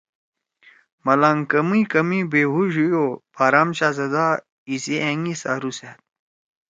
[1.05, 3.05] ملانگ کمیئی کمیئی بے ہُوش ہُوئی او
[3.35, 4.25] بارام شاھزدا
[4.69, 5.97] ایسی أنگی سارُو سأد۔